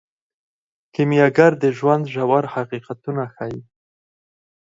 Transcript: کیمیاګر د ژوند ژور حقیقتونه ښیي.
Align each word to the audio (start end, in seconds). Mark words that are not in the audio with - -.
کیمیاګر 0.93 1.51
د 1.63 1.65
ژوند 1.77 2.03
ژور 2.13 2.43
حقیقتونه 2.55 3.23
ښیي. 3.35 3.59